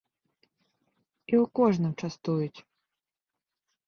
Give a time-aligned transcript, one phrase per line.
[1.31, 2.59] І ў кожным частуюць!!!